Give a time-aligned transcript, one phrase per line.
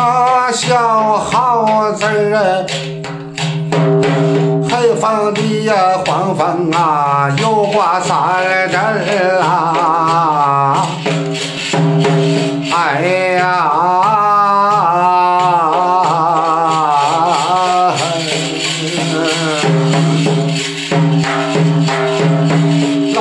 [0.00, 2.66] 啊，小耗子儿，
[4.68, 5.74] 黑风的呀
[6.06, 10.86] 黄风啊，又刮三阵儿啊，
[12.72, 13.02] 哎
[13.36, 13.40] 呀。
[23.14, 23.18] 来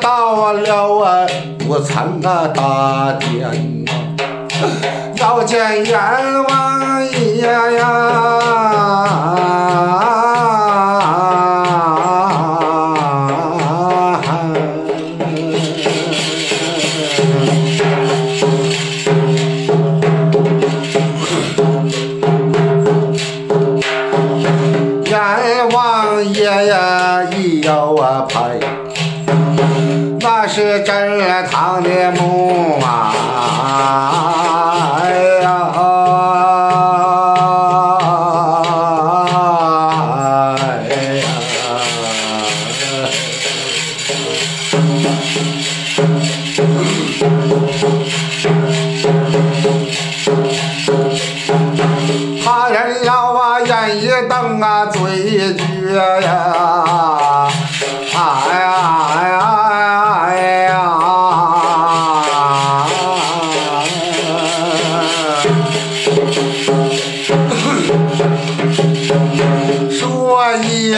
[0.00, 0.64] 到了
[1.04, 1.26] 啊，
[1.68, 4.62] 午餐啊大殿啊，
[5.24, 7.46] 瞧见阎王爷
[7.78, 8.43] 呀。
[30.86, 33.12] 那是真堂的墓啊！
[35.00, 35.04] 哎
[35.40, 35.48] 呀，
[40.60, 40.62] 哎
[41.16, 41.24] 呀。
[52.44, 56.83] 他人要啊，眼一瞪啊，嘴一撅呀，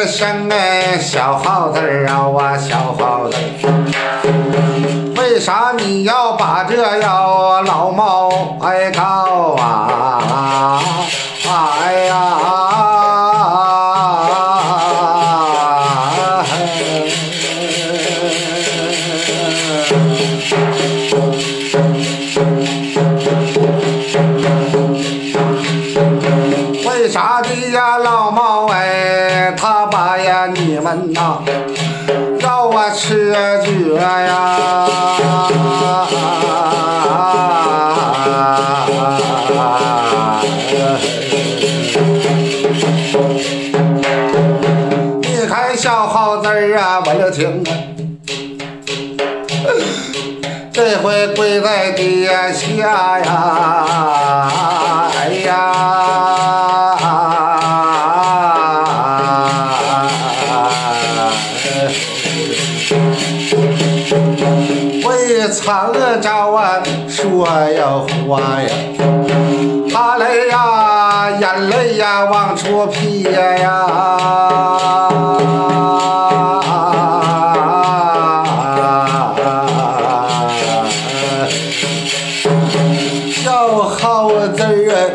[0.00, 3.36] 一声哎，小耗子儿啊，我小耗子。
[5.16, 8.30] 为啥你要把这要老猫
[8.62, 10.80] 哎告啊？
[11.48, 12.14] 哎呀！
[26.86, 29.17] 为啥的呀，老猫哎，
[30.94, 31.42] 呐，
[32.40, 33.32] 让我吃
[33.64, 34.86] 绝呀！
[45.20, 47.70] 你看小耗子儿啊，我就听啊，
[50.72, 53.77] 这回跪在地下呀，
[65.68, 65.92] 为藏
[66.22, 67.84] 着啊说呀
[68.26, 68.70] 话呀，
[69.92, 73.86] 他来呀眼泪呀往出撇呀。
[83.30, 85.14] 小耗子儿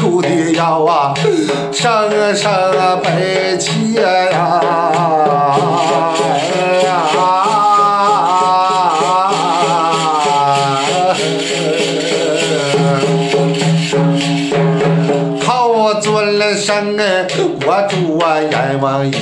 [0.00, 1.12] 哭的要啊，
[1.70, 2.50] 声声
[3.02, 4.00] 悲切
[4.32, 4.89] 呀！
[15.92, 17.26] 靠尊了声哎，
[17.66, 19.12] 我住啊阎王爷。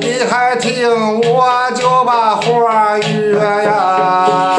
[0.00, 4.56] 你还听我就把话约呀！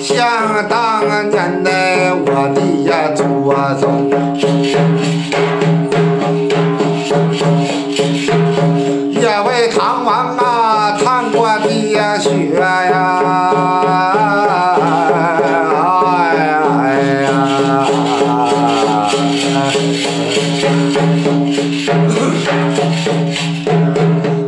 [0.00, 0.16] 想
[0.70, 1.70] 当年呢，
[2.24, 2.58] 我的
[2.90, 4.19] 呀祖宗。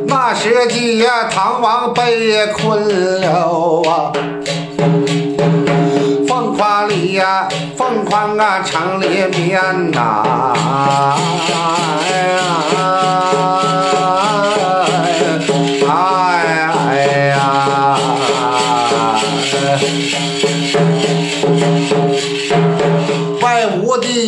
[0.07, 0.67] 那时
[1.01, 4.13] 的，唐王被困了啊！
[6.29, 10.23] 凤凰里呀，凤凰啊城里面呐、
[12.09, 12.39] 哎呀，
[15.81, 17.37] 哎呀，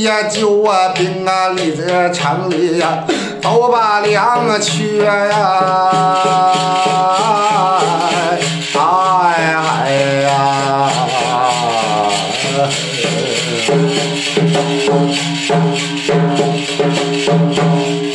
[0.05, 3.05] 呀救啊兵啊，里这城里呀
[3.45, 5.37] 都把粮缺呀，
[8.73, 9.55] 哎
[9.85, 9.93] 哎
[10.23, 10.29] 呀。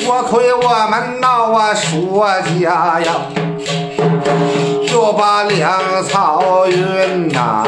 [0.08, 2.28] 我亏我们闹啊说
[2.60, 3.08] 家呀，
[4.88, 7.64] 就把粮草运呐、